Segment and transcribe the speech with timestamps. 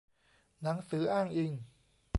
[0.61, 1.51] หนังสืออ้างอิง